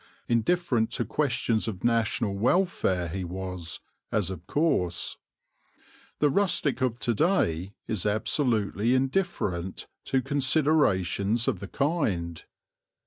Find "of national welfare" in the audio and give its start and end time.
1.67-3.07